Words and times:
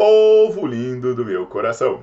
Povo 0.00 0.66
lindo 0.66 1.14
do 1.14 1.26
meu 1.26 1.44
coração. 1.44 2.02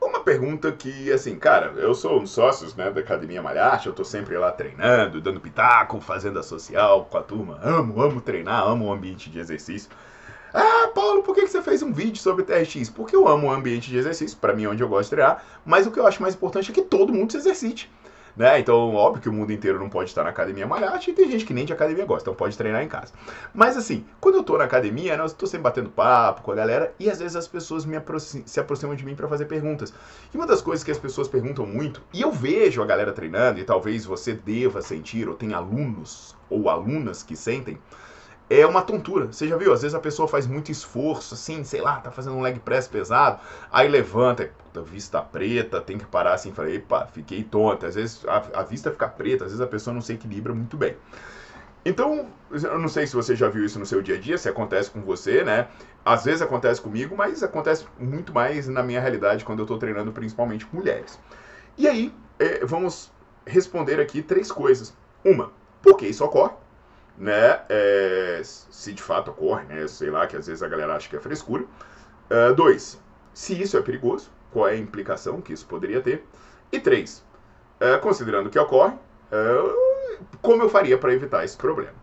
Uma 0.00 0.20
pergunta 0.20 0.70
que, 0.70 1.10
assim, 1.10 1.36
cara, 1.36 1.72
eu 1.76 1.92
sou 1.92 2.18
um 2.18 2.22
dos 2.22 2.30
sócios 2.30 2.76
né, 2.76 2.88
da 2.88 3.00
Academia 3.00 3.42
Malharte, 3.42 3.88
eu 3.88 3.92
tô 3.92 4.04
sempre 4.04 4.38
lá 4.38 4.52
treinando, 4.52 5.20
dando 5.20 5.40
pitaco, 5.40 6.00
fazendo 6.00 6.38
a 6.38 6.42
social 6.44 7.08
com 7.10 7.18
a 7.18 7.22
turma. 7.24 7.58
Amo, 7.64 8.00
amo 8.00 8.20
treinar, 8.20 8.68
amo 8.68 8.84
o 8.84 8.92
ambiente 8.92 9.28
de 9.28 9.40
exercício. 9.40 9.90
Ah, 10.54 10.92
Paulo, 10.94 11.24
por 11.24 11.34
que 11.34 11.48
você 11.48 11.60
fez 11.60 11.82
um 11.82 11.92
vídeo 11.92 12.22
sobre 12.22 12.44
TRX? 12.44 12.90
Porque 12.90 13.16
eu 13.16 13.26
amo 13.26 13.48
o 13.48 13.50
ambiente 13.50 13.90
de 13.90 13.98
exercício, 13.98 14.38
para 14.38 14.52
mim 14.52 14.62
é 14.62 14.68
onde 14.68 14.84
eu 14.84 14.88
gosto 14.88 15.10
de 15.10 15.16
treinar, 15.16 15.44
mas 15.64 15.84
o 15.84 15.90
que 15.90 15.98
eu 15.98 16.06
acho 16.06 16.22
mais 16.22 16.36
importante 16.36 16.70
é 16.70 16.74
que 16.74 16.82
todo 16.82 17.12
mundo 17.12 17.32
se 17.32 17.38
exercite. 17.38 17.90
Né? 18.36 18.60
Então, 18.60 18.94
óbvio 18.94 19.22
que 19.22 19.28
o 19.28 19.32
mundo 19.32 19.50
inteiro 19.50 19.78
não 19.78 19.88
pode 19.88 20.10
estar 20.10 20.22
na 20.22 20.28
academia 20.28 20.66
malhar, 20.66 21.00
e 21.08 21.12
tem 21.12 21.30
gente 21.30 21.46
que 21.46 21.54
nem 21.54 21.64
de 21.64 21.72
academia 21.72 22.04
gosta, 22.04 22.24
então 22.24 22.34
pode 22.34 22.56
treinar 22.56 22.82
em 22.82 22.88
casa. 22.88 23.12
Mas 23.54 23.78
assim, 23.78 24.04
quando 24.20 24.34
eu 24.34 24.42
tô 24.42 24.58
na 24.58 24.64
academia, 24.64 25.16
né, 25.16 25.24
eu 25.24 25.30
tô 25.30 25.46
sempre 25.46 25.62
batendo 25.62 25.88
papo 25.88 26.42
com 26.42 26.52
a 26.52 26.54
galera 26.54 26.92
e 26.98 27.08
às 27.08 27.18
vezes 27.18 27.34
as 27.34 27.48
pessoas 27.48 27.86
me 27.86 27.96
aproximam, 27.96 28.46
se 28.46 28.60
aproximam 28.60 28.94
de 28.94 29.06
mim 29.06 29.14
para 29.14 29.26
fazer 29.26 29.46
perguntas. 29.46 29.92
E 30.34 30.36
uma 30.36 30.46
das 30.46 30.60
coisas 30.60 30.84
que 30.84 30.90
as 30.90 30.98
pessoas 30.98 31.28
perguntam 31.28 31.64
muito, 31.64 32.02
e 32.12 32.20
eu 32.20 32.30
vejo 32.30 32.82
a 32.82 32.86
galera 32.86 33.12
treinando, 33.12 33.58
e 33.58 33.64
talvez 33.64 34.04
você 34.04 34.34
deva 34.34 34.82
sentir, 34.82 35.28
ou 35.28 35.34
tem 35.34 35.54
alunos 35.54 36.36
ou 36.50 36.68
alunas 36.68 37.22
que 37.22 37.34
sentem, 37.34 37.78
é 38.48 38.64
uma 38.66 38.82
tontura. 38.82 39.26
Você 39.26 39.48
já 39.48 39.56
viu? 39.56 39.72
Às 39.72 39.82
vezes 39.82 39.94
a 39.94 40.00
pessoa 40.00 40.28
faz 40.28 40.46
muito 40.46 40.70
esforço, 40.70 41.34
assim, 41.34 41.64
sei 41.64 41.80
lá, 41.80 42.00
tá 42.00 42.10
fazendo 42.10 42.36
um 42.36 42.40
leg 42.40 42.58
press 42.60 42.86
pesado, 42.86 43.40
aí 43.70 43.88
levanta, 43.88 44.50
puta, 44.58 44.82
vista 44.82 45.20
preta, 45.20 45.80
tem 45.80 45.98
que 45.98 46.06
parar 46.06 46.34
assim, 46.34 46.52
falei, 46.52 46.76
epa, 46.76 47.06
fiquei 47.06 47.42
tonta. 47.42 47.86
Às 47.86 47.96
vezes 47.96 48.24
a, 48.26 48.60
a, 48.60 48.62
vista 48.62 48.90
fica 48.90 49.08
preta, 49.08 49.44
às 49.44 49.50
vezes 49.50 49.60
a 49.60 49.66
pessoa 49.66 49.92
não 49.92 50.00
se 50.00 50.12
equilibra 50.12 50.54
muito 50.54 50.76
bem. 50.76 50.96
Então, 51.84 52.26
eu 52.50 52.78
não 52.78 52.88
sei 52.88 53.06
se 53.06 53.14
você 53.14 53.36
já 53.36 53.48
viu 53.48 53.64
isso 53.64 53.78
no 53.78 53.86
seu 53.86 54.02
dia 54.02 54.16
a 54.16 54.18
dia, 54.18 54.36
se 54.36 54.48
acontece 54.48 54.90
com 54.90 55.02
você, 55.02 55.44
né? 55.44 55.68
Às 56.04 56.24
vezes 56.24 56.42
acontece 56.42 56.80
comigo, 56.80 57.16
mas 57.16 57.44
acontece 57.44 57.86
muito 57.98 58.32
mais 58.32 58.66
na 58.66 58.82
minha 58.82 59.00
realidade 59.00 59.44
quando 59.44 59.60
eu 59.60 59.66
tô 59.66 59.78
treinando 59.78 60.10
principalmente 60.10 60.66
com 60.66 60.78
mulheres. 60.78 61.18
E 61.78 61.86
aí, 61.86 62.12
é, 62.40 62.64
vamos 62.64 63.12
responder 63.46 64.00
aqui 64.00 64.20
três 64.20 64.50
coisas. 64.50 64.96
Uma, 65.24 65.52
por 65.80 65.96
que 65.96 66.06
isso 66.08 66.24
ocorre? 66.24 66.54
Né? 67.18 67.60
É, 67.68 68.40
se 68.44 68.92
de 68.92 69.02
fato 69.02 69.30
ocorre, 69.30 69.64
né? 69.64 69.86
Sei 69.86 70.10
lá, 70.10 70.26
que 70.26 70.36
às 70.36 70.46
vezes 70.46 70.62
a 70.62 70.68
galera 70.68 70.94
acha 70.94 71.08
que 71.08 71.16
é 71.16 71.20
frescura. 71.20 71.64
Uh, 72.30 72.54
dois, 72.54 73.00
se 73.32 73.60
isso 73.60 73.76
é 73.76 73.82
perigoso, 73.82 74.30
qual 74.50 74.68
é 74.68 74.72
a 74.72 74.76
implicação 74.76 75.40
que 75.40 75.52
isso 75.52 75.66
poderia 75.66 76.00
ter? 76.00 76.24
E 76.72 76.80
três, 76.80 77.24
uh, 77.80 78.00
considerando 78.00 78.50
que 78.50 78.58
ocorre, 78.58 78.94
uh, 78.94 80.24
como 80.42 80.62
eu 80.62 80.68
faria 80.68 80.98
para 80.98 81.12
evitar 81.12 81.44
esse 81.44 81.56
problema? 81.56 81.94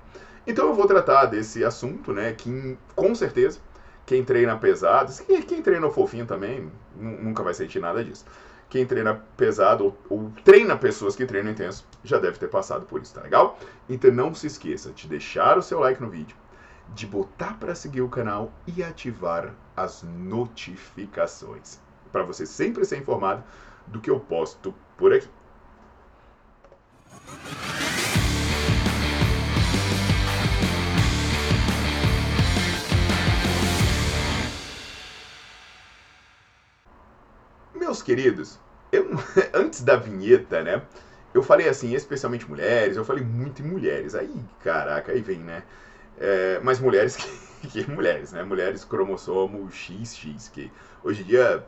Então 0.48 0.68
eu 0.68 0.74
vou 0.74 0.88
tratar 0.88 1.26
desse 1.26 1.64
assunto, 1.64 2.14
né? 2.14 2.34
Que 2.34 2.78
com 2.96 3.14
certeza 3.14 3.60
quem 4.06 4.24
treina 4.24 4.58
pesado, 4.58 5.12
quem 5.48 5.62
treina 5.62 5.90
fofinho 5.90 6.26
também, 6.26 6.72
nunca 6.96 7.44
vai 7.44 7.54
sentir 7.54 7.80
nada 7.80 8.04
disso 8.04 8.26
quem 8.74 8.88
treina 8.88 9.24
pesado 9.38 9.86
ou, 9.86 9.98
ou, 10.10 10.32
treina 10.44 10.76
pessoas 10.76 11.16
que 11.16 11.28
treinam 11.28 11.52
intenso 11.52 11.86
já 12.04 12.18
deve 12.18 12.40
ter 12.40 12.48
passado 12.48 12.88
por 12.88 13.00
isso, 13.00 13.14
tá 13.14 13.22
legal? 13.22 13.60
Então 13.88 14.12
não 14.12 14.34
se 14.34 14.48
esqueça 14.48 14.90
de 14.90 15.08
deixar 15.08 15.60
o 15.60 15.62
seu 15.62 15.80
like 15.80 16.02
no 16.02 16.10
vídeo, 16.10 16.36
de 16.90 17.06
botar 17.06 17.54
para 17.60 17.76
seguir 17.76 18.02
o 18.02 18.10
canal 18.10 18.52
e 18.66 18.84
ativar 18.84 19.54
as 19.78 20.02
notificações, 20.02 21.80
para 22.12 22.24
você 22.24 22.48
sempre 22.48 22.84
ser 22.84 22.98
informado 22.98 23.44
do 23.86 24.02
que 24.02 24.10
eu 24.10 24.20
posto 24.20 24.74
por 24.98 25.14
aqui. 25.14 25.30
Meus 37.94 38.02
queridos, 38.02 38.60
eu, 38.92 39.06
antes 39.54 39.84
da 39.84 39.96
vinheta, 39.96 40.64
né? 40.64 40.82
Eu 41.32 41.44
falei 41.44 41.70
assim, 41.70 41.94
especialmente 41.94 42.50
mulheres, 42.50 42.98
eu 42.98 43.06
falei 43.06 43.24
muito 43.24 43.62
em 43.62 43.66
mulheres. 43.68 44.16
Aí, 44.16 44.34
caraca, 44.64 45.12
aí 45.12 45.22
vem, 45.22 45.38
né? 45.38 45.62
É, 46.18 46.60
mas 46.64 46.80
mulheres 46.80 47.16
que, 47.62 47.68
que, 47.68 47.92
mulheres, 47.92 48.32
né? 48.32 48.42
Mulheres 48.42 48.84
cromossomo 48.84 49.70
XX, 49.72 50.48
que 50.48 50.72
hoje 51.04 51.22
em 51.22 51.26
dia 51.26 51.64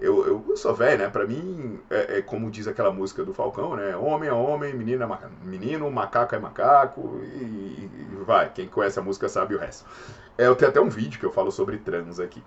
eu, 0.00 0.26
eu, 0.26 0.44
eu 0.48 0.56
sou 0.56 0.74
velho, 0.74 0.96
né? 0.96 1.10
Pra 1.10 1.26
mim, 1.26 1.78
é, 1.90 2.16
é, 2.16 2.22
como 2.22 2.50
diz 2.50 2.66
aquela 2.66 2.90
música 2.90 3.22
do 3.22 3.34
Falcão, 3.34 3.76
né? 3.76 3.94
Homem 3.94 4.30
é 4.30 4.32
homem, 4.32 4.72
menino 4.72 5.02
é 5.02 5.06
macaco, 5.06 5.34
menino, 5.44 5.90
macaco 5.90 6.34
é 6.34 6.38
macaco, 6.38 7.20
e, 7.24 7.42
e, 7.42 8.24
vai. 8.24 8.50
Quem 8.54 8.66
conhece 8.66 8.98
a 8.98 9.02
música 9.02 9.28
sabe 9.28 9.54
o 9.54 9.58
resto. 9.58 9.84
É, 10.38 10.46
eu 10.46 10.56
tenho 10.56 10.70
até 10.70 10.80
um 10.80 10.88
vídeo 10.88 11.20
que 11.20 11.26
eu 11.26 11.30
falo 11.30 11.52
sobre 11.52 11.76
trans 11.76 12.18
aqui. 12.18 12.42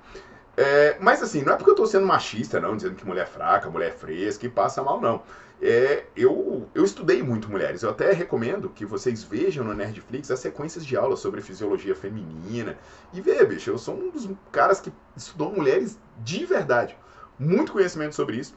É, 0.57 0.97
mas 1.00 1.23
assim, 1.23 1.44
não 1.44 1.53
é 1.53 1.56
porque 1.56 1.72
eu 1.72 1.75
tô 1.75 1.85
sendo 1.85 2.06
machista, 2.06 2.59
não, 2.59 2.75
dizendo 2.75 2.95
que 2.95 3.06
mulher 3.06 3.23
é 3.23 3.25
fraca, 3.25 3.69
mulher 3.69 3.89
é 3.89 3.91
fresca 3.91 4.45
e 4.45 4.50
passa 4.50 4.84
mal, 4.84 5.00
não. 5.00 5.23
É, 5.62 6.06
eu, 6.16 6.67
eu 6.73 6.84
estudei 6.84 7.22
muito 7.22 7.50
mulheres. 7.50 7.84
Eu 7.84 7.91
até 7.91 8.12
recomendo 8.12 8.67
que 8.69 8.84
vocês 8.84 9.23
vejam 9.23 9.63
no 9.63 9.75
Nerdflix 9.75 10.31
as 10.31 10.39
sequências 10.39 10.84
de 10.84 10.97
aulas 10.97 11.19
sobre 11.19 11.39
fisiologia 11.39 11.95
feminina. 11.95 12.78
E 13.13 13.22
vê, 13.22 13.45
bicho, 13.45 13.69
eu 13.69 13.78
sou 13.78 13.95
um 13.95 14.09
dos 14.09 14.28
caras 14.51 14.79
que 14.79 14.91
estudou 15.16 15.51
mulheres 15.51 16.00
de 16.17 16.45
verdade. 16.45 16.97
Muito 17.38 17.73
conhecimento 17.73 18.16
sobre 18.16 18.38
isso. 18.38 18.56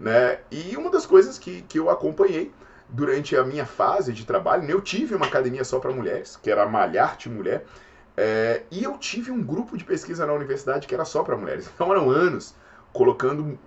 Né? 0.00 0.38
E 0.50 0.76
uma 0.76 0.90
das 0.90 1.04
coisas 1.04 1.38
que, 1.38 1.60
que 1.62 1.78
eu 1.78 1.90
acompanhei 1.90 2.52
durante 2.88 3.36
a 3.36 3.44
minha 3.44 3.66
fase 3.66 4.12
de 4.12 4.24
trabalho, 4.24 4.62
né, 4.62 4.72
eu 4.72 4.80
tive 4.80 5.14
uma 5.14 5.26
academia 5.26 5.64
só 5.64 5.78
para 5.78 5.92
mulheres, 5.92 6.36
que 6.36 6.50
era 6.50 6.66
Malharte 6.66 7.28
Mulher. 7.28 7.66
É, 8.16 8.62
e 8.70 8.82
eu 8.82 8.96
tive 8.96 9.30
um 9.30 9.42
grupo 9.42 9.76
de 9.76 9.84
pesquisa 9.84 10.24
na 10.26 10.32
universidade 10.32 10.86
que 10.86 10.94
era 10.94 11.04
só 11.04 11.22
para 11.22 11.36
mulheres. 11.36 11.68
Então 11.74 11.90
eram 11.92 12.10
anos 12.10 12.54
colocando 12.92 13.58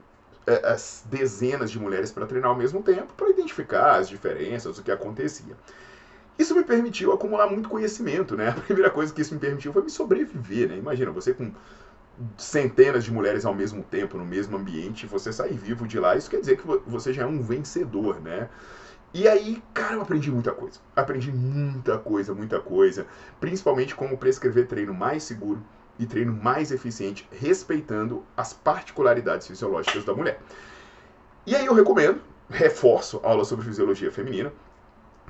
é, 0.47 0.67
as 0.67 1.03
dezenas 1.09 1.69
de 1.69 1.79
mulheres 1.79 2.11
para 2.11 2.25
treinar 2.25 2.49
ao 2.49 2.57
mesmo 2.57 2.81
tempo, 2.81 3.13
para 3.13 3.29
identificar 3.29 3.97
as 3.97 4.09
diferenças, 4.09 4.79
o 4.79 4.83
que 4.83 4.91
acontecia. 4.91 5.55
Isso 6.37 6.55
me 6.55 6.63
permitiu 6.63 7.11
acumular 7.11 7.47
muito 7.47 7.69
conhecimento, 7.69 8.35
né? 8.35 8.49
A 8.57 8.61
primeira 8.61 8.89
coisa 8.89 9.13
que 9.13 9.21
isso 9.21 9.33
me 9.33 9.39
permitiu 9.39 9.73
foi 9.73 9.83
me 9.83 9.89
sobreviver, 9.89 10.69
né? 10.69 10.77
Imagina, 10.77 11.11
você 11.11 11.33
com 11.33 11.51
centenas 12.37 13.03
de 13.03 13.11
mulheres 13.11 13.45
ao 13.45 13.53
mesmo 13.53 13.83
tempo, 13.83 14.17
no 14.17 14.25
mesmo 14.25 14.57
ambiente, 14.57 15.05
você 15.05 15.31
sair 15.31 15.57
vivo 15.57 15.87
de 15.87 15.99
lá, 15.99 16.15
isso 16.15 16.29
quer 16.29 16.39
dizer 16.39 16.57
que 16.57 16.63
você 16.85 17.13
já 17.13 17.23
é 17.23 17.25
um 17.25 17.41
vencedor, 17.41 18.19
né? 18.19 18.49
E 19.13 19.27
aí, 19.27 19.61
cara, 19.73 19.95
eu 19.95 20.01
aprendi 20.01 20.31
muita 20.31 20.51
coisa. 20.51 20.79
Aprendi 20.95 21.31
muita 21.31 21.97
coisa, 21.97 22.33
muita 22.33 22.59
coisa. 22.59 23.07
Principalmente 23.39 23.95
como 23.95 24.17
prescrever 24.17 24.67
treino 24.67 24.93
mais 24.93 25.23
seguro 25.23 25.63
e 25.97 26.05
treino 26.05 26.31
mais 26.31 26.71
eficiente, 26.71 27.27
respeitando 27.31 28.23
as 28.37 28.53
particularidades 28.53 29.47
fisiológicas 29.47 30.05
da 30.05 30.13
mulher. 30.13 30.39
E 31.45 31.55
aí 31.55 31.65
eu 31.65 31.73
recomendo, 31.73 32.21
reforço 32.49 33.19
aula 33.23 33.43
sobre 33.43 33.65
fisiologia 33.65 34.11
feminina, 34.11 34.53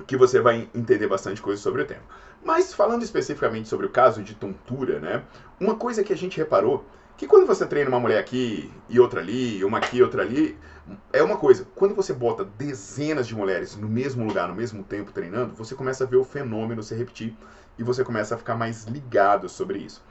que 0.06 0.16
você 0.16 0.40
vai 0.40 0.68
entender 0.74 1.06
bastante 1.06 1.40
coisa 1.40 1.60
sobre 1.60 1.82
o 1.82 1.86
tema. 1.86 2.02
Mas 2.44 2.72
falando 2.72 3.02
especificamente 3.02 3.68
sobre 3.68 3.86
o 3.86 3.90
caso 3.90 4.22
de 4.22 4.34
tontura, 4.34 4.98
né? 4.98 5.22
Uma 5.58 5.74
coisa 5.74 6.04
que 6.04 6.12
a 6.12 6.16
gente 6.16 6.38
reparou 6.38 6.84
que 7.20 7.26
quando 7.26 7.46
você 7.46 7.66
treina 7.66 7.90
uma 7.90 8.00
mulher 8.00 8.18
aqui 8.18 8.72
e 8.88 8.98
outra 8.98 9.20
ali, 9.20 9.62
uma 9.62 9.76
aqui 9.76 9.98
e 9.98 10.02
outra 10.02 10.22
ali, 10.22 10.56
é 11.12 11.22
uma 11.22 11.36
coisa. 11.36 11.66
Quando 11.74 11.94
você 11.94 12.14
bota 12.14 12.46
dezenas 12.46 13.26
de 13.26 13.36
mulheres 13.36 13.76
no 13.76 13.86
mesmo 13.86 14.26
lugar, 14.26 14.48
no 14.48 14.54
mesmo 14.54 14.82
tempo 14.82 15.12
treinando, 15.12 15.54
você 15.54 15.74
começa 15.74 16.04
a 16.04 16.06
ver 16.06 16.16
o 16.16 16.24
fenômeno 16.24 16.82
se 16.82 16.94
repetir 16.94 17.36
e 17.78 17.82
você 17.82 18.02
começa 18.02 18.34
a 18.34 18.38
ficar 18.38 18.54
mais 18.54 18.84
ligado 18.84 19.50
sobre 19.50 19.80
isso. 19.80 20.02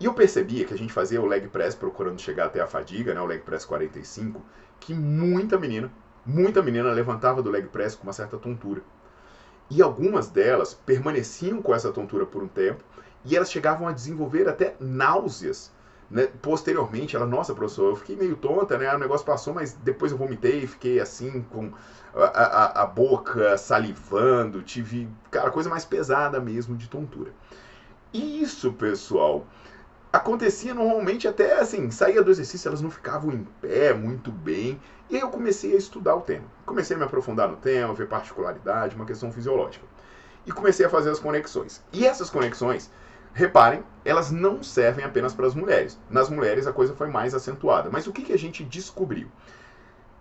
E 0.00 0.06
eu 0.06 0.14
percebia 0.14 0.64
que 0.64 0.74
a 0.74 0.76
gente 0.76 0.92
fazia 0.92 1.22
o 1.22 1.26
leg 1.26 1.46
press 1.46 1.76
procurando 1.76 2.20
chegar 2.20 2.46
até 2.46 2.60
a 2.60 2.66
fadiga, 2.66 3.14
né, 3.14 3.20
o 3.20 3.26
leg 3.26 3.40
press 3.42 3.64
45, 3.64 4.44
que 4.80 4.92
muita 4.92 5.56
menina, 5.56 5.88
muita 6.26 6.60
menina 6.60 6.90
levantava 6.90 7.40
do 7.40 7.52
leg 7.52 7.68
press 7.68 7.94
com 7.94 8.02
uma 8.02 8.12
certa 8.12 8.36
tontura. 8.36 8.82
E 9.70 9.80
algumas 9.80 10.26
delas 10.26 10.74
permaneciam 10.74 11.62
com 11.62 11.72
essa 11.72 11.92
tontura 11.92 12.26
por 12.26 12.42
um 12.42 12.48
tempo 12.48 12.82
e 13.24 13.36
elas 13.36 13.48
chegavam 13.48 13.86
a 13.86 13.92
desenvolver 13.92 14.48
até 14.48 14.74
náuseas. 14.80 15.77
Né? 16.10 16.26
Posteriormente, 16.40 17.14
ela, 17.14 17.26
nossa, 17.26 17.54
professor, 17.54 17.90
eu 17.90 17.96
fiquei 17.96 18.16
meio 18.16 18.36
tonta, 18.36 18.78
né? 18.78 18.94
O 18.94 18.98
negócio 18.98 19.26
passou, 19.26 19.52
mas 19.52 19.74
depois 19.74 20.10
eu 20.10 20.18
vomitei, 20.18 20.66
fiquei 20.66 21.00
assim, 21.00 21.42
com 21.50 21.70
a, 22.14 22.24
a, 22.24 22.82
a 22.82 22.86
boca 22.86 23.58
salivando, 23.58 24.62
tive, 24.62 25.08
cara, 25.30 25.50
coisa 25.50 25.68
mais 25.68 25.84
pesada 25.84 26.40
mesmo 26.40 26.76
de 26.76 26.88
tontura. 26.88 27.30
Isso, 28.12 28.72
pessoal, 28.72 29.46
acontecia 30.12 30.72
normalmente 30.72 31.28
até 31.28 31.58
assim, 31.60 31.90
saía 31.90 32.22
do 32.22 32.30
exercício, 32.30 32.68
elas 32.68 32.80
não 32.80 32.90
ficavam 32.90 33.32
em 33.32 33.44
pé 33.60 33.92
muito 33.92 34.32
bem. 34.32 34.80
E 35.10 35.16
aí 35.16 35.22
eu 35.22 35.28
comecei 35.28 35.74
a 35.74 35.78
estudar 35.78 36.14
o 36.14 36.22
tema. 36.22 36.44
Comecei 36.64 36.96
a 36.96 36.98
me 36.98 37.04
aprofundar 37.04 37.48
no 37.48 37.56
tema, 37.56 37.94
ver 37.94 38.08
particularidade, 38.08 38.94
uma 38.94 39.06
questão 39.06 39.30
fisiológica. 39.32 39.84
E 40.46 40.52
comecei 40.52 40.86
a 40.86 40.90
fazer 40.90 41.10
as 41.10 41.18
conexões. 41.18 41.82
E 41.92 42.06
essas 42.06 42.30
conexões, 42.30 42.90
reparem, 43.38 43.84
elas 44.04 44.32
não 44.32 44.64
servem 44.64 45.04
apenas 45.04 45.32
para 45.32 45.46
as 45.46 45.54
mulheres. 45.54 45.96
Nas 46.10 46.28
mulheres 46.28 46.66
a 46.66 46.72
coisa 46.72 46.92
foi 46.92 47.06
mais 47.06 47.34
acentuada. 47.34 47.88
Mas 47.88 48.08
o 48.08 48.12
que, 48.12 48.22
que 48.22 48.32
a 48.32 48.38
gente 48.38 48.64
descobriu? 48.64 49.28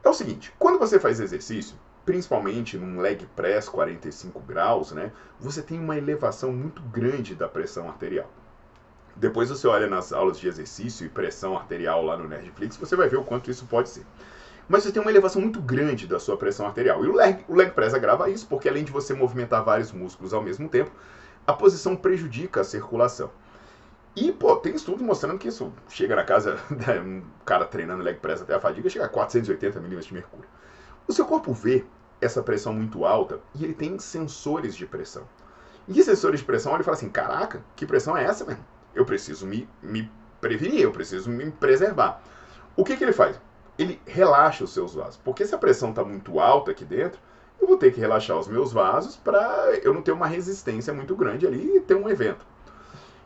É 0.04 0.08
o 0.08 0.14
seguinte, 0.14 0.54
quando 0.60 0.78
você 0.78 1.00
faz 1.00 1.20
exercício, 1.20 1.76
principalmente 2.06 2.78
num 2.78 3.02
leg 3.02 3.28
press 3.36 3.68
45 3.68 4.40
graus, 4.42 4.92
né, 4.92 5.12
você 5.40 5.64
tem 5.64 5.80
uma 5.80 5.98
elevação 5.98 6.54
muito 6.54 6.80
grande 6.84 7.34
da 7.34 7.48
pressão 7.48 7.90
arterial. 7.90 8.30
Depois 9.16 9.50
você 9.50 9.68
olha 9.68 9.88
nas 9.88 10.14
aulas 10.14 10.40
de 10.40 10.48
exercício 10.48 11.04
e 11.04 11.10
pressão 11.10 11.58
arterial 11.58 12.06
lá 12.06 12.16
no 12.16 12.28
Netflix, 12.28 12.78
você 12.78 12.96
vai 12.96 13.10
ver 13.10 13.18
o 13.18 13.24
quanto 13.24 13.50
isso 13.50 13.66
pode 13.66 13.90
ser. 13.90 14.06
Mas 14.70 14.84
você 14.84 14.92
tem 14.92 15.02
uma 15.02 15.10
elevação 15.10 15.42
muito 15.42 15.60
grande 15.60 16.06
da 16.06 16.20
sua 16.20 16.38
pressão 16.38 16.68
arterial. 16.68 17.04
E 17.04 17.08
o 17.08 17.16
leg, 17.16 17.44
o 17.48 17.56
leg 17.56 17.72
press 17.72 17.96
agrava 17.96 18.30
isso, 18.30 18.46
porque 18.46 18.70
além 18.70 18.84
de 18.84 18.92
você 18.92 19.16
movimentar 19.16 19.64
vários 19.64 19.92
músculos 19.92 20.36
ao 20.36 20.44
mesmo 20.44 20.70
tempo, 20.70 20.92
a 21.48 21.54
posição 21.54 21.96
prejudica 21.96 22.62
a 22.62 22.64
circulação. 22.64 23.32
E, 24.16 24.32
pô, 24.32 24.56
tem 24.58 24.76
estudos 24.76 25.02
mostrando 25.02 25.40
que 25.40 25.48
isso 25.48 25.72
chega 25.90 26.16
na 26.16 26.24
casa 26.24 26.60
de 26.70 27.00
um 27.00 27.24
cara 27.46 27.66
treinando 27.66 28.04
leg 28.04 28.20
press 28.20 28.42
até 28.42 28.54
a 28.54 28.60
fadiga, 28.60 28.90
chega 28.90 29.06
a 29.06 29.10
480 29.10 29.80
milímetros 29.80 30.08
de 30.08 30.14
mercúrio. 30.14 30.50
O 31.08 31.14
seu 31.14 31.26
corpo 31.26 31.54
vê 31.54 31.86
essa 32.20 32.44
pressão 32.44 32.74
muito 32.74 33.06
alta 33.06 33.40
e 33.56 33.64
ele 33.64 33.74
tem 33.74 33.98
sensores 33.98 34.76
de 34.76 34.86
pressão. 34.86 35.24
E 35.88 36.04
sensores 36.04 36.42
de 36.42 36.46
pressão, 36.46 36.76
ele 36.76 36.84
fala 36.84 36.98
assim, 36.98 37.10
caraca, 37.10 37.64
que 37.76 37.86
pressão 37.86 38.18
é 38.18 38.26
essa, 38.26 38.44
mesmo? 38.44 38.64
eu 38.98 39.06
preciso 39.06 39.46
me, 39.46 39.70
me 39.82 40.12
prevenir, 40.42 40.82
eu 40.82 40.92
preciso 40.92 41.30
me 41.30 41.52
preservar. 41.52 42.22
O 42.76 42.84
que, 42.84 42.98
que 42.98 43.04
ele 43.04 43.14
faz? 43.14 43.40
Ele 43.78 44.02
relaxa 44.06 44.64
os 44.64 44.74
seus 44.74 44.96
vasos. 44.96 45.18
Porque 45.24 45.46
se 45.46 45.54
a 45.54 45.58
pressão 45.58 45.92
está 45.92 46.04
muito 46.04 46.40
alta 46.40 46.72
aqui 46.72 46.84
dentro, 46.84 47.20
eu 47.60 47.68
vou 47.68 47.78
ter 47.78 47.92
que 47.92 48.00
relaxar 48.00 48.38
os 48.38 48.48
meus 48.48 48.72
vasos 48.72 49.16
para 49.16 49.76
eu 49.84 49.94
não 49.94 50.02
ter 50.02 50.12
uma 50.12 50.28
resistência 50.28 50.94
muito 50.94 51.16
grande 51.16 51.46
ali 51.46 51.78
e 51.78 51.82
ter 51.82 51.96
um 51.96 52.10
evento. 52.10 52.46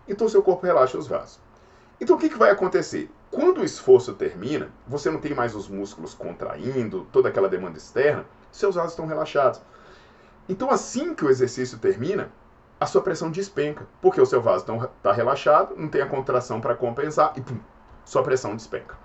Então 0.08 0.28
seu 0.28 0.42
corpo 0.42 0.66
relaxa 0.66 0.98
os 0.98 1.08
vasos. 1.08 1.40
Então 2.00 2.16
o 2.16 2.20
que, 2.20 2.30
que 2.30 2.38
vai 2.38 2.50
acontecer? 2.50 3.10
Quando 3.30 3.62
o 3.62 3.64
esforço 3.64 4.14
termina, 4.14 4.70
você 4.88 5.10
não 5.10 5.20
tem 5.20 5.34
mais 5.34 5.56
os 5.56 5.68
músculos 5.68 6.14
contraindo, 6.14 7.08
toda 7.12 7.30
aquela 7.30 7.48
demanda 7.48 7.78
externa, 7.78 8.26
seus 8.52 8.76
vasos 8.76 8.92
estão 8.92 9.06
relaxados. 9.06 9.62
Então 10.50 10.70
assim 10.70 11.14
que 11.14 11.24
o 11.24 11.30
exercício 11.30 11.78
termina, 11.78 12.32
a 12.80 12.86
sua 12.88 13.02
pressão 13.02 13.30
despenca, 13.30 13.88
porque 14.02 14.20
o 14.20 14.26
seu 14.26 14.42
vaso 14.42 14.66
está 14.98 15.12
relaxado, 15.12 15.76
não 15.78 15.88
tem 15.88 16.02
a 16.02 16.08
contração 16.08 16.60
para 16.60 16.76
compensar 16.76 17.34
e 17.36 17.42
pum, 17.42 17.60
sua 18.04 18.24
pressão 18.24 18.56
despenca. 18.56 18.96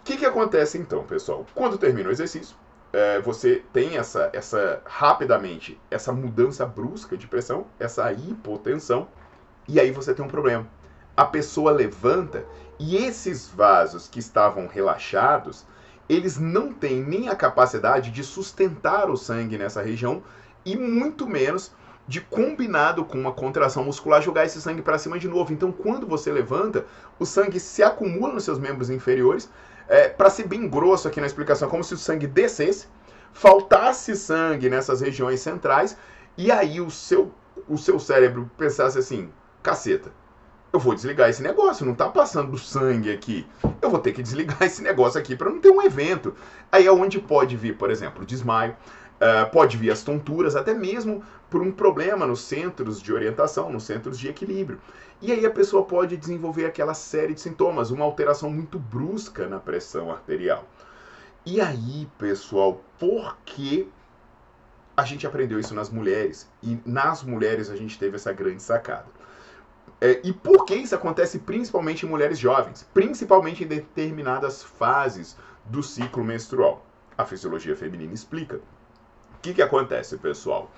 O 0.00 0.04
que, 0.04 0.16
que 0.16 0.24
acontece 0.24 0.78
então, 0.78 1.02
pessoal? 1.04 1.44
Quando 1.54 1.76
termina 1.76 2.08
o 2.08 2.12
exercício, 2.12 2.56
é, 2.92 3.20
você 3.20 3.62
tem 3.72 3.96
essa, 3.96 4.30
essa 4.32 4.80
rapidamente 4.84 5.78
essa 5.90 6.12
mudança 6.12 6.64
brusca 6.64 7.16
de 7.16 7.26
pressão, 7.26 7.66
essa 7.78 8.12
hipotensão, 8.12 9.08
e 9.66 9.78
aí 9.78 9.90
você 9.90 10.14
tem 10.14 10.24
um 10.24 10.28
problema. 10.28 10.66
A 11.16 11.24
pessoa 11.24 11.70
levanta 11.72 12.44
e 12.78 12.96
esses 12.96 13.48
vasos 13.48 14.08
que 14.08 14.20
estavam 14.20 14.66
relaxados, 14.66 15.66
eles 16.08 16.38
não 16.38 16.72
têm 16.72 17.02
nem 17.02 17.28
a 17.28 17.36
capacidade 17.36 18.10
de 18.10 18.22
sustentar 18.22 19.10
o 19.10 19.16
sangue 19.16 19.58
nessa 19.58 19.82
região 19.82 20.22
e 20.64 20.76
muito 20.76 21.26
menos 21.26 21.72
de 22.06 22.22
combinado 22.22 23.04
com 23.04 23.18
uma 23.18 23.32
contração 23.32 23.84
muscular 23.84 24.22
jogar 24.22 24.46
esse 24.46 24.62
sangue 24.62 24.80
para 24.80 24.96
cima 24.96 25.18
de 25.18 25.28
novo. 25.28 25.52
Então, 25.52 25.70
quando 25.70 26.06
você 26.06 26.32
levanta, 26.32 26.86
o 27.18 27.26
sangue 27.26 27.60
se 27.60 27.82
acumula 27.82 28.32
nos 28.32 28.44
seus 28.44 28.58
membros 28.58 28.88
inferiores. 28.88 29.50
É, 29.88 30.08
para 30.08 30.28
ser 30.28 30.46
bem 30.46 30.68
grosso 30.68 31.08
aqui 31.08 31.20
na 31.20 31.26
explicação, 31.26 31.68
como 31.68 31.82
se 31.82 31.94
o 31.94 31.98
sangue 31.98 32.26
descesse, 32.26 32.86
faltasse 33.32 34.14
sangue 34.14 34.68
nessas 34.68 35.00
regiões 35.00 35.40
centrais 35.40 35.96
e 36.36 36.52
aí 36.52 36.80
o 36.80 36.90
seu, 36.90 37.32
o 37.66 37.78
seu 37.78 37.98
cérebro 37.98 38.50
pensasse 38.56 38.98
assim: 38.98 39.30
caceta, 39.62 40.12
eu 40.72 40.78
vou 40.78 40.94
desligar 40.94 41.30
esse 41.30 41.42
negócio, 41.42 41.84
não 41.84 41.94
está 41.94 42.08
passando 42.08 42.58
sangue 42.58 43.10
aqui. 43.10 43.46
Eu 43.80 43.90
vou 43.90 43.98
ter 43.98 44.12
que 44.12 44.22
desligar 44.22 44.62
esse 44.62 44.82
negócio 44.82 45.18
aqui 45.18 45.34
para 45.34 45.50
não 45.50 45.60
ter 45.60 45.70
um 45.70 45.82
evento. 45.82 46.34
Aí 46.70 46.86
é 46.86 46.92
onde 46.92 47.18
pode 47.18 47.56
vir, 47.56 47.76
por 47.76 47.90
exemplo, 47.90 48.26
desmaio, 48.26 48.76
Uh, 49.18 49.50
pode 49.50 49.76
vir 49.76 49.90
as 49.90 50.02
tonturas, 50.02 50.54
até 50.54 50.72
mesmo 50.72 51.24
por 51.50 51.60
um 51.60 51.72
problema 51.72 52.24
nos 52.24 52.40
centros 52.42 53.02
de 53.02 53.12
orientação, 53.12 53.70
nos 53.70 53.82
centros 53.82 54.18
de 54.18 54.28
equilíbrio. 54.28 54.80
E 55.20 55.32
aí 55.32 55.44
a 55.44 55.50
pessoa 55.50 55.84
pode 55.84 56.16
desenvolver 56.16 56.66
aquela 56.66 56.94
série 56.94 57.34
de 57.34 57.40
sintomas, 57.40 57.90
uma 57.90 58.04
alteração 58.04 58.48
muito 58.48 58.78
brusca 58.78 59.48
na 59.48 59.58
pressão 59.58 60.10
arterial. 60.12 60.64
E 61.44 61.60
aí, 61.60 62.08
pessoal, 62.16 62.80
por 62.98 63.36
que 63.44 63.90
a 64.96 65.04
gente 65.04 65.26
aprendeu 65.26 65.58
isso 65.58 65.74
nas 65.74 65.90
mulheres? 65.90 66.48
E 66.62 66.78
nas 66.84 67.22
mulheres 67.22 67.70
a 67.70 67.76
gente 67.76 67.98
teve 67.98 68.16
essa 68.16 68.32
grande 68.32 68.62
sacada. 68.62 69.06
É, 70.00 70.20
e 70.22 70.32
por 70.32 70.64
que 70.64 70.76
isso 70.76 70.94
acontece 70.94 71.40
principalmente 71.40 72.06
em 72.06 72.08
mulheres 72.08 72.38
jovens? 72.38 72.88
Principalmente 72.94 73.64
em 73.64 73.66
determinadas 73.66 74.62
fases 74.62 75.36
do 75.64 75.82
ciclo 75.82 76.22
menstrual. 76.22 76.86
A 77.16 77.24
fisiologia 77.24 77.74
feminina 77.74 78.14
explica. 78.14 78.60
O 79.38 79.40
que, 79.40 79.54
que 79.54 79.62
acontece, 79.62 80.18
pessoal? 80.18 80.68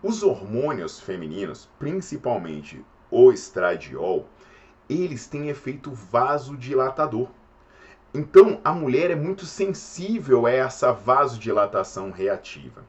Os 0.00 0.22
hormônios 0.22 1.00
femininos, 1.00 1.68
principalmente 1.76 2.84
o 3.10 3.32
estradiol, 3.32 4.28
eles 4.88 5.26
têm 5.26 5.48
efeito 5.48 5.90
vasodilatador. 5.90 7.28
Então, 8.14 8.60
a 8.62 8.72
mulher 8.72 9.10
é 9.10 9.16
muito 9.16 9.44
sensível 9.44 10.46
a 10.46 10.52
essa 10.52 10.92
vasodilatação 10.92 12.12
reativa. 12.12 12.84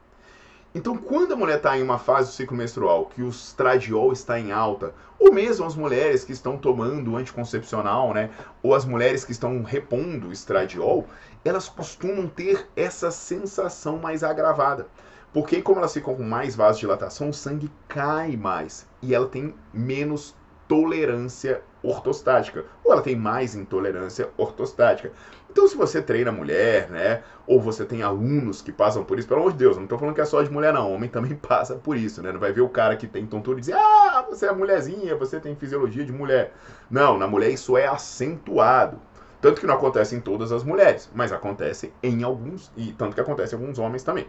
Então, 0.74 0.98
quando 0.98 1.32
a 1.32 1.36
mulher 1.36 1.56
está 1.56 1.78
em 1.78 1.82
uma 1.82 1.98
fase 1.98 2.28
do 2.28 2.34
ciclo 2.34 2.56
menstrual 2.56 3.06
que 3.06 3.22
o 3.22 3.30
estradiol 3.30 4.12
está 4.12 4.38
em 4.38 4.52
alta, 4.52 4.92
ou 5.18 5.32
mesmo 5.32 5.64
as 5.64 5.74
mulheres 5.74 6.24
que 6.24 6.32
estão 6.32 6.58
tomando 6.58 7.16
anticoncepcional, 7.16 8.12
né, 8.12 8.30
ou 8.62 8.74
as 8.74 8.84
mulheres 8.84 9.24
que 9.24 9.32
estão 9.32 9.62
repondo 9.62 10.30
estradiol, 10.30 11.06
elas 11.42 11.68
costumam 11.68 12.28
ter 12.28 12.68
essa 12.76 13.10
sensação 13.10 13.98
mais 13.98 14.22
agravada. 14.22 14.86
Porque 15.32 15.62
como 15.62 15.78
elas 15.78 15.94
ficam 15.94 16.14
com 16.14 16.22
mais 16.22 16.54
vasodilatação, 16.54 17.30
o 17.30 17.34
sangue 17.34 17.70
cai 17.88 18.36
mais 18.36 18.86
e 19.00 19.14
ela 19.14 19.26
tem 19.26 19.54
menos 19.72 20.34
tolerância 20.68 21.62
ortostática, 21.82 22.64
ou 22.84 22.92
ela 22.92 23.02
tem 23.02 23.16
mais 23.16 23.54
intolerância 23.54 24.28
ortostática. 24.36 25.10
Então, 25.50 25.66
se 25.66 25.76
você 25.76 26.02
treina 26.02 26.30
mulher, 26.30 26.90
né, 26.90 27.22
ou 27.46 27.60
você 27.60 27.84
tem 27.84 28.02
alunos 28.02 28.60
que 28.60 28.70
passam 28.70 29.02
por 29.02 29.18
isso, 29.18 29.26
pelo 29.26 29.40
amor 29.40 29.52
de 29.52 29.58
Deus, 29.58 29.76
não 29.76 29.84
estou 29.84 29.98
falando 29.98 30.14
que 30.14 30.20
é 30.20 30.24
só 30.24 30.42
de 30.42 30.50
mulher, 30.50 30.72
não, 30.72 30.92
homem 30.92 31.08
também 31.08 31.34
passa 31.48 31.74
por 31.74 31.96
isso, 31.96 32.22
né? 32.22 32.30
Não 32.30 32.38
vai 32.38 32.52
ver 32.52 32.60
o 32.60 32.68
cara 32.68 32.96
que 32.96 33.06
tem 33.06 33.26
tontura 33.26 33.58
e 33.58 33.60
dizer, 33.60 33.74
ah, 33.74 34.26
você 34.28 34.46
é 34.46 34.52
mulherzinha, 34.52 35.16
você 35.16 35.40
tem 35.40 35.56
fisiologia 35.56 36.04
de 36.04 36.12
mulher. 36.12 36.52
Não, 36.90 37.16
na 37.16 37.26
mulher 37.26 37.50
isso 37.50 37.76
é 37.76 37.86
acentuado. 37.86 39.00
Tanto 39.40 39.60
que 39.60 39.66
não 39.66 39.74
acontece 39.74 40.16
em 40.16 40.20
todas 40.20 40.50
as 40.50 40.64
mulheres, 40.64 41.08
mas 41.14 41.32
acontece 41.32 41.92
em 42.02 42.24
alguns, 42.24 42.72
e 42.76 42.92
tanto 42.92 43.14
que 43.14 43.20
acontece 43.20 43.54
em 43.54 43.58
alguns 43.58 43.78
homens 43.78 44.02
também. 44.02 44.26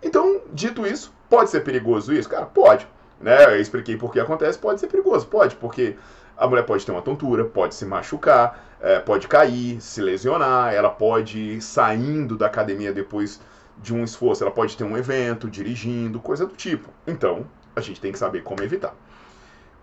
Então, 0.00 0.42
dito 0.52 0.86
isso, 0.86 1.12
pode 1.28 1.50
ser 1.50 1.60
perigoso 1.60 2.12
isso? 2.12 2.28
Cara, 2.28 2.46
pode. 2.46 2.86
Né? 3.20 3.44
Eu 3.44 3.60
expliquei 3.60 3.96
por 3.96 4.12
que 4.12 4.20
acontece, 4.20 4.58
pode 4.58 4.80
ser 4.80 4.88
perigoso, 4.88 5.26
pode, 5.26 5.56
porque 5.56 5.96
a 6.36 6.46
mulher 6.46 6.64
pode 6.64 6.84
ter 6.84 6.92
uma 6.92 7.02
tontura, 7.02 7.44
pode 7.44 7.74
se 7.74 7.84
machucar, 7.84 8.76
é, 8.80 8.98
pode 8.98 9.28
cair, 9.28 9.80
se 9.80 10.02
lesionar, 10.02 10.74
ela 10.74 10.90
pode 10.90 11.38
ir 11.38 11.60
saindo 11.62 12.36
da 12.36 12.46
academia 12.46 12.92
depois 12.92 13.40
de 13.78 13.94
um 13.94 14.04
esforço, 14.04 14.42
ela 14.42 14.52
pode 14.52 14.76
ter 14.76 14.84
um 14.84 14.96
evento, 14.96 15.48
dirigindo, 15.48 16.20
coisa 16.20 16.46
do 16.46 16.54
tipo. 16.54 16.88
Então, 17.06 17.46
a 17.74 17.80
gente 17.80 18.00
tem 18.00 18.12
que 18.12 18.18
saber 18.18 18.42
como 18.42 18.62
evitar. 18.62 18.94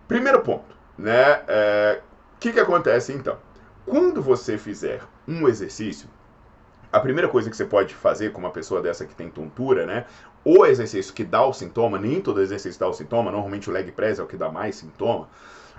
Primeiro 0.07 0.41
ponto, 0.41 0.75
né? 0.97 1.37
O 1.37 1.43
é, 1.47 2.01
que, 2.39 2.51
que 2.51 2.59
acontece 2.59 3.13
então? 3.13 3.37
Quando 3.85 4.21
você 4.21 4.57
fizer 4.57 5.01
um 5.27 5.47
exercício, 5.47 6.07
a 6.91 6.99
primeira 6.99 7.29
coisa 7.29 7.49
que 7.49 7.55
você 7.55 7.65
pode 7.65 7.95
fazer 7.95 8.31
com 8.31 8.39
uma 8.39 8.51
pessoa 8.51 8.81
dessa 8.81 9.05
que 9.05 9.15
tem 9.15 9.29
tontura, 9.29 9.85
né? 9.85 10.05
O 10.43 10.65
exercício 10.65 11.13
que 11.13 11.23
dá 11.23 11.45
o 11.45 11.53
sintoma, 11.53 11.99
nem 11.99 12.21
todo 12.21 12.41
exercício 12.41 12.79
dá 12.79 12.87
o 12.87 12.93
sintoma, 12.93 13.31
normalmente 13.31 13.69
o 13.69 13.73
leg 13.73 13.91
press 13.91 14.19
é 14.19 14.23
o 14.23 14.27
que 14.27 14.37
dá 14.37 14.49
mais 14.51 14.75
sintoma. 14.75 15.29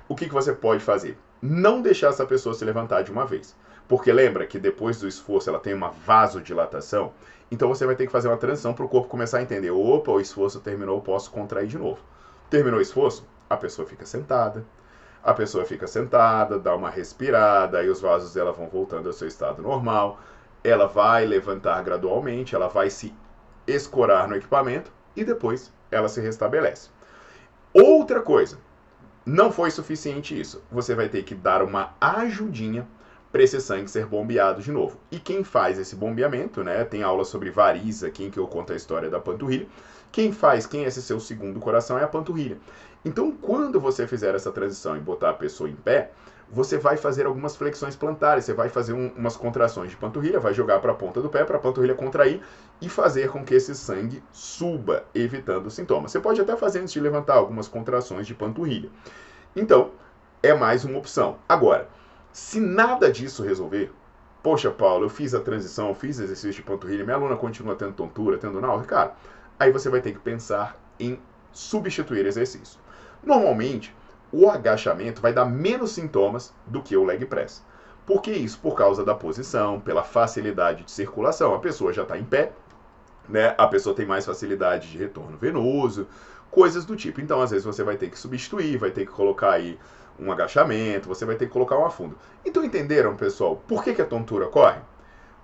O 0.09 0.15
que, 0.15 0.27
que 0.27 0.35
você 0.35 0.53
pode 0.53 0.85
fazer? 0.85 1.19
não 1.43 1.83
deixar 1.83 2.11
essa 2.11 2.25
pessoa 2.25 2.55
se 2.55 2.65
levantar 2.65 3.03
de 3.03 3.11
uma 3.11 3.27
vez. 3.27 3.57
Porque 3.89 4.13
lembra 4.13 4.47
que 4.47 4.61
depois 4.61 5.01
do 5.01 5.09
esforço 5.09 5.51
ela 5.51 5.59
tem 5.59 5.75
uma 5.75 5.91
vasodilatação, 5.91 7.13
então 7.51 7.69
você 7.69 7.85
vai 7.85 7.97
ter 7.97 8.07
que 8.07 8.13
fazer 8.13 8.29
uma 8.29 8.37
transição 8.37 8.73
para 8.73 8.85
o 8.85 8.89
corpo 8.89 9.09
começar 9.09 9.39
a 9.39 9.43
entender: 9.43 9.73
opa, 9.73 10.13
o 10.13 10.21
esforço 10.21 10.61
terminou, 10.61 11.01
posso 11.03 11.31
contrair 11.33 11.67
de 11.67 11.77
novo. 11.77 12.01
Terminou 12.49 12.79
o 12.79 12.83
esforço, 12.83 13.27
a 13.51 13.57
pessoa 13.57 13.87
fica 13.87 14.07
sentada, 14.07 14.65
a 15.23 15.35
pessoa 15.35 15.65
fica 15.65 15.87
sentada, 15.87 16.59
dá 16.59 16.75
uma 16.77 16.89
respirada, 16.89 17.79
aí 17.79 17.91
os 17.91 18.01
vasos 18.01 18.33
dela 18.33 18.53
vão 18.53 18.69
voltando 18.69 19.09
ao 19.09 19.13
seu 19.13 19.27
estado 19.27 19.61
normal. 19.61 20.21
Ela 20.63 20.87
vai 20.87 21.27
levantar 21.27 21.83
gradualmente, 21.83 22.55
ela 22.55 22.69
vai 22.69 22.89
se 22.89 23.13
escorar 23.67 24.29
no 24.29 24.37
equipamento 24.37 24.93
e 25.17 25.25
depois 25.25 25.73
ela 25.91 26.09
se 26.09 26.21
restabelece. 26.21 26.91
Outra 27.73 28.21
coisa, 28.21 28.59
não 29.25 29.53
foi 29.53 29.71
suficiente 29.71 30.39
isso. 30.39 30.63
Você 30.71 30.95
vai 30.95 31.09
ter 31.09 31.23
que 31.23 31.35
dar 31.35 31.63
uma 31.63 31.95
ajudinha 32.01 32.87
para 33.31 33.43
esse 33.43 33.61
sangue 33.61 33.91
ser 33.91 34.05
bombeado 34.05 34.61
de 34.61 34.71
novo. 34.71 34.99
E 35.11 35.19
quem 35.19 35.43
faz 35.43 35.79
esse 35.79 35.97
bombeamento, 35.97 36.63
né? 36.63 36.85
Tem 36.85 37.03
aula 37.03 37.25
sobre 37.25 37.51
variz 37.51 38.05
aqui 38.05 38.25
em 38.25 38.31
que 38.31 38.39
eu 38.39 38.47
conto 38.47 38.73
a 38.73 38.77
história 38.77 39.09
da 39.09 39.19
panturrilha. 39.19 39.67
Quem 40.13 40.31
faz, 40.31 40.67
quem 40.67 40.85
é 40.85 40.89
esse 40.89 41.01
seu 41.01 41.19
segundo 41.19 41.59
coração 41.59 41.99
é 41.99 42.05
a 42.05 42.09
panturrilha. 42.09 42.59
Então, 43.03 43.33
quando 43.33 43.81
você 43.81 44.07
fizer 44.07 44.35
essa 44.35 44.53
transição 44.53 44.97
e 44.97 45.01
botar 45.01 45.31
a 45.31 45.35
pessoa 45.35 45.69
em 45.69 45.75
pé, 45.75 46.13
você 46.51 46.77
vai 46.77 46.99
fazer 46.99 47.25
algumas 47.25 47.57
flexões 47.57 47.97
plantares, 47.97 48.45
você 48.45 48.53
vai 48.53 48.69
fazer 48.69 48.93
um, 48.93 49.09
umas 49.17 49.39
contrações 49.39 49.91
de 49.91 49.97
panturrilha, 49.97 50.39
vai 50.39 50.53
jogar 50.53 50.81
para 50.81 50.93
a 50.93 50.95
ponta 50.95 51.23
do 51.23 51.31
pé, 51.31 51.45
para 51.45 51.57
a 51.57 51.61
panturrilha 51.61 51.95
contrair 51.95 52.43
e 52.79 52.91
fazer 52.91 53.31
com 53.31 53.43
que 53.43 53.55
esse 53.55 53.75
sangue 53.75 54.23
suba, 54.31 55.03
evitando 55.15 55.71
sintomas. 55.71 56.13
Você 56.13 56.21
pode 56.21 56.43
até 56.43 56.55
fazer 56.55 56.81
antes 56.81 56.93
de 56.93 57.01
levantar 57.01 57.35
algumas 57.35 57.67
contrações 57.67 58.27
de 58.27 58.35
panturrilha. 58.35 58.91
Então, 59.57 59.93
é 60.43 60.53
mais 60.53 60.85
uma 60.85 60.99
opção. 60.99 61.39
Agora, 61.49 61.89
se 62.33 62.61
nada 62.61 63.11
disso 63.11 63.43
resolver, 63.43 63.91
poxa, 64.43 64.71
Paulo, 64.71 65.07
eu 65.07 65.11
fiz 65.11 65.33
a 65.35 65.41
transição, 65.41 65.89
eu 65.89 65.95
fiz 65.95 66.19
exercício 66.19 66.53
de 66.53 66.63
panturrilha, 66.63 67.03
minha 67.03 67.17
aluna 67.17 67.37
continua 67.37 67.75
tendo 67.75 67.95
tontura, 67.95 68.37
tendo 68.37 68.61
náusea, 68.61 68.87
cara, 68.87 69.15
aí 69.63 69.73
você 69.73 69.89
vai 69.89 70.01
ter 70.01 70.13
que 70.13 70.19
pensar 70.19 70.77
em 70.99 71.19
substituir 71.53 72.27
exercício. 72.27 72.81
Normalmente, 73.23 73.95
o 74.33 74.49
agachamento 74.49 75.21
vai 75.21 75.33
dar 75.33 75.45
menos 75.45 75.93
sintomas 75.93 76.53
do 76.67 76.83
que 76.83 76.97
o 76.97 77.05
leg 77.05 77.25
press. 77.27 77.65
Por 78.05 78.21
que 78.21 78.33
isso? 78.33 78.59
Por 78.59 78.75
causa 78.75 79.05
da 79.05 79.15
posição, 79.15 79.79
pela 79.79 80.03
facilidade 80.03 80.85
de 80.85 80.91
circulação. 80.91 81.55
A 81.55 81.61
pessoa 81.61 81.93
já 81.93 82.03
está 82.03 82.19
em 82.19 82.25
pé, 82.25 82.53
né? 83.29 83.55
a 83.57 83.67
pessoa 83.67 83.95
tem 83.95 84.05
mais 84.05 84.27
facilidade 84.27 84.91
de 84.91 84.99
retorno 84.99 85.37
venoso, 85.37 86.09
coisas 86.51 86.85
do 86.85 86.97
tipo. 86.97 87.21
Então, 87.21 87.41
às 87.41 87.51
vezes, 87.51 87.65
você 87.65 87.85
vai 87.85 87.97
ter 87.97 88.11
que 88.11 88.19
substituir, 88.19 88.79
vai 88.79 88.91
ter 88.91 89.07
que 89.07 89.13
colocar 89.13 89.53
aí 89.53 89.79
um 90.19 90.33
agachamento, 90.33 91.09
você 91.09 91.25
vai 91.25 91.37
ter 91.37 91.47
que 91.47 91.53
colocar 91.53 91.79
um 91.79 91.87
afundo. 91.87 92.19
Então, 92.45 92.65
entenderam, 92.65 93.17
pessoal, 93.17 93.57
por 93.69 93.85
que, 93.85 93.95
que 93.95 94.03
a 94.03 94.07
tontura 94.07 94.47
ocorre? 94.47 94.81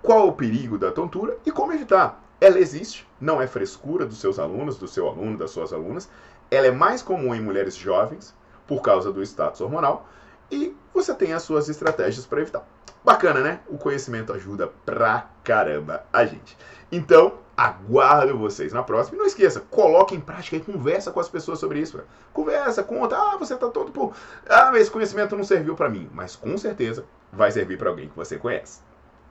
Qual 0.01 0.27
o 0.27 0.33
perigo 0.33 0.77
da 0.77 0.91
tontura 0.91 1.37
e 1.45 1.51
como 1.51 1.71
evitar? 1.71 2.21
Ela 2.41 2.59
existe, 2.59 3.07
não 3.19 3.41
é 3.41 3.47
frescura 3.47 4.05
dos 4.05 4.19
seus 4.19 4.39
alunos, 4.39 4.77
do 4.77 4.87
seu 4.87 5.07
aluno, 5.07 5.37
das 5.37 5.51
suas 5.51 5.73
alunas. 5.73 6.09
Ela 6.49 6.67
é 6.67 6.71
mais 6.71 7.01
comum 7.01 7.35
em 7.35 7.41
mulheres 7.41 7.75
jovens, 7.75 8.33
por 8.65 8.81
causa 8.81 9.11
do 9.11 9.21
status 9.21 9.61
hormonal, 9.61 10.07
e 10.51 10.75
você 10.93 11.13
tem 11.13 11.33
as 11.33 11.43
suas 11.43 11.69
estratégias 11.69 12.25
para 12.25 12.41
evitar. 12.41 12.67
Bacana, 13.03 13.39
né? 13.41 13.59
O 13.67 13.77
conhecimento 13.77 14.33
ajuda 14.33 14.67
pra 14.85 15.29
caramba 15.43 16.05
a 16.11 16.25
gente. 16.25 16.57
Então, 16.91 17.33
aguardo 17.55 18.37
vocês 18.37 18.73
na 18.73 18.83
próxima. 18.83 19.15
E 19.15 19.19
não 19.19 19.25
esqueça, 19.25 19.61
coloque 19.69 20.15
em 20.15 20.19
prática 20.19 20.55
e 20.55 20.61
conversa 20.61 21.11
com 21.11 21.19
as 21.19 21.29
pessoas 21.29 21.59
sobre 21.59 21.79
isso. 21.79 22.01
Conversa, 22.33 22.83
conta. 22.83 23.17
Ah, 23.17 23.37
você 23.37 23.55
tá 23.55 23.67
todo 23.67 23.91
por. 23.91 24.13
Ah, 24.47 24.71
esse 24.75 24.91
conhecimento 24.91 25.35
não 25.35 25.43
serviu 25.43 25.75
para 25.75 25.89
mim. 25.89 26.09
Mas 26.13 26.35
com 26.35 26.57
certeza 26.57 27.05
vai 27.31 27.51
servir 27.51 27.77
para 27.77 27.89
alguém 27.89 28.09
que 28.09 28.15
você 28.15 28.37
conhece. 28.37 28.81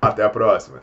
Até 0.01 0.23
a 0.23 0.31
próxima! 0.31 0.83